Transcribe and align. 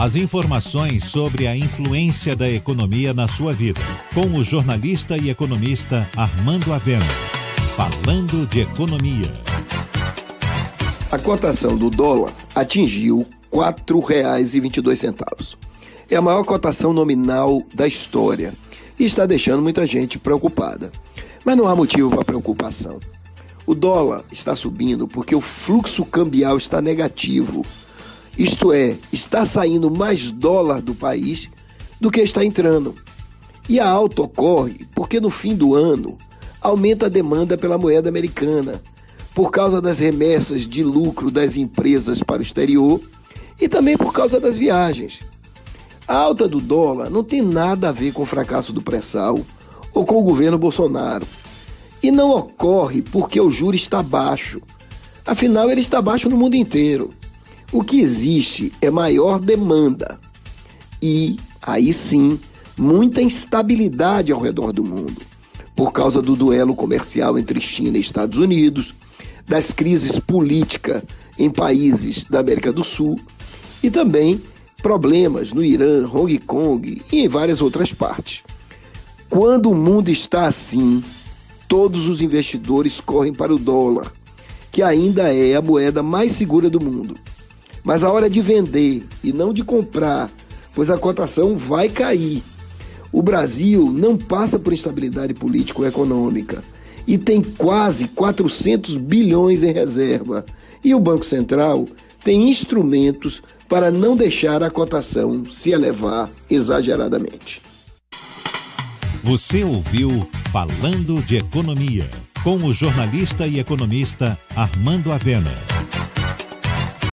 As 0.00 0.16
informações 0.16 1.04
sobre 1.04 1.46
a 1.46 1.54
influência 1.54 2.34
da 2.34 2.48
economia 2.48 3.12
na 3.12 3.28
sua 3.28 3.52
vida, 3.52 3.82
com 4.14 4.34
o 4.34 4.42
jornalista 4.42 5.14
e 5.18 5.28
economista 5.28 6.08
Armando 6.16 6.72
Avena. 6.72 7.04
Falando 7.76 8.46
de 8.46 8.60
economia. 8.60 9.30
A 11.12 11.18
cotação 11.18 11.76
do 11.76 11.90
dólar 11.90 12.32
atingiu 12.54 13.26
R$ 13.52 13.58
4,22. 13.58 15.58
É 16.10 16.16
a 16.16 16.22
maior 16.22 16.44
cotação 16.44 16.94
nominal 16.94 17.62
da 17.74 17.86
história 17.86 18.54
e 18.98 19.04
está 19.04 19.26
deixando 19.26 19.62
muita 19.62 19.86
gente 19.86 20.18
preocupada. 20.18 20.90
Mas 21.44 21.58
não 21.58 21.68
há 21.68 21.76
motivo 21.76 22.08
para 22.08 22.24
preocupação. 22.24 22.98
O 23.66 23.74
dólar 23.74 24.24
está 24.32 24.56
subindo 24.56 25.06
porque 25.06 25.34
o 25.34 25.42
fluxo 25.42 26.06
cambial 26.06 26.56
está 26.56 26.80
negativo 26.80 27.66
isto 28.40 28.72
é, 28.72 28.96
está 29.12 29.44
saindo 29.44 29.90
mais 29.90 30.30
dólar 30.30 30.80
do 30.80 30.94
país 30.94 31.50
do 32.00 32.10
que 32.10 32.22
está 32.22 32.42
entrando. 32.42 32.94
E 33.68 33.78
a 33.78 33.86
alta 33.86 34.22
ocorre 34.22 34.86
porque 34.94 35.20
no 35.20 35.28
fim 35.28 35.54
do 35.54 35.74
ano 35.74 36.16
aumenta 36.58 37.04
a 37.04 37.10
demanda 37.10 37.58
pela 37.58 37.76
moeda 37.76 38.08
americana, 38.08 38.80
por 39.34 39.50
causa 39.50 39.78
das 39.78 39.98
remessas 39.98 40.62
de 40.66 40.82
lucro 40.82 41.30
das 41.30 41.58
empresas 41.58 42.22
para 42.22 42.38
o 42.38 42.42
exterior 42.42 42.98
e 43.60 43.68
também 43.68 43.94
por 43.94 44.10
causa 44.10 44.40
das 44.40 44.56
viagens. 44.56 45.20
A 46.08 46.16
alta 46.16 46.48
do 46.48 46.62
dólar 46.62 47.10
não 47.10 47.22
tem 47.22 47.42
nada 47.42 47.90
a 47.90 47.92
ver 47.92 48.10
com 48.14 48.22
o 48.22 48.26
fracasso 48.26 48.72
do 48.72 48.80
pré-sal 48.80 49.38
ou 49.92 50.06
com 50.06 50.16
o 50.16 50.24
governo 50.24 50.56
Bolsonaro. 50.56 51.26
E 52.02 52.10
não 52.10 52.30
ocorre 52.30 53.02
porque 53.02 53.38
o 53.38 53.50
juro 53.50 53.76
está 53.76 54.02
baixo. 54.02 54.62
Afinal, 55.26 55.70
ele 55.70 55.82
está 55.82 56.00
baixo 56.00 56.30
no 56.30 56.38
mundo 56.38 56.54
inteiro. 56.54 57.10
O 57.72 57.84
que 57.84 58.00
existe 58.00 58.72
é 58.80 58.90
maior 58.90 59.38
demanda 59.38 60.18
e, 61.00 61.36
aí 61.62 61.92
sim, 61.92 62.38
muita 62.76 63.22
instabilidade 63.22 64.32
ao 64.32 64.40
redor 64.40 64.72
do 64.72 64.82
mundo, 64.82 65.22
por 65.76 65.92
causa 65.92 66.20
do 66.20 66.34
duelo 66.34 66.74
comercial 66.74 67.38
entre 67.38 67.60
China 67.60 67.96
e 67.96 68.00
Estados 68.00 68.38
Unidos, 68.38 68.94
das 69.46 69.72
crises 69.72 70.18
políticas 70.18 71.02
em 71.38 71.48
países 71.48 72.24
da 72.24 72.40
América 72.40 72.72
do 72.72 72.82
Sul 72.82 73.18
e 73.82 73.88
também 73.88 74.42
problemas 74.82 75.52
no 75.52 75.64
Irã, 75.64 76.08
Hong 76.12 76.38
Kong 76.38 77.02
e 77.12 77.24
em 77.24 77.28
várias 77.28 77.60
outras 77.60 77.92
partes. 77.92 78.42
Quando 79.28 79.70
o 79.70 79.74
mundo 79.76 80.10
está 80.10 80.48
assim, 80.48 81.04
todos 81.68 82.08
os 82.08 82.20
investidores 82.20 83.00
correm 83.00 83.32
para 83.32 83.54
o 83.54 83.58
dólar, 83.58 84.12
que 84.72 84.82
ainda 84.82 85.32
é 85.32 85.54
a 85.54 85.62
moeda 85.62 86.02
mais 86.02 86.32
segura 86.32 86.68
do 86.68 86.80
mundo. 86.80 87.16
Mas 87.82 88.04
a 88.04 88.10
hora 88.10 88.28
de 88.28 88.40
vender 88.40 89.06
e 89.22 89.32
não 89.32 89.52
de 89.52 89.64
comprar, 89.64 90.30
pois 90.74 90.90
a 90.90 90.98
cotação 90.98 91.56
vai 91.56 91.88
cair. 91.88 92.42
O 93.12 93.22
Brasil 93.22 93.90
não 93.90 94.16
passa 94.16 94.58
por 94.58 94.72
instabilidade 94.72 95.34
político-econômica 95.34 96.62
e 97.06 97.18
tem 97.18 97.42
quase 97.42 98.08
400 98.08 98.96
bilhões 98.96 99.62
em 99.62 99.72
reserva. 99.72 100.44
E 100.84 100.94
o 100.94 101.00
Banco 101.00 101.24
Central 101.24 101.86
tem 102.22 102.48
instrumentos 102.48 103.42
para 103.68 103.90
não 103.90 104.16
deixar 104.16 104.62
a 104.62 104.70
cotação 104.70 105.42
se 105.50 105.70
elevar 105.70 106.30
exageradamente. 106.48 107.62
Você 109.22 109.62
ouviu 109.64 110.28
Falando 110.50 111.22
de 111.22 111.36
Economia, 111.36 112.08
com 112.42 112.56
o 112.56 112.72
jornalista 112.72 113.46
e 113.46 113.60
economista 113.60 114.36
Armando 114.56 115.12
Avena. 115.12 115.69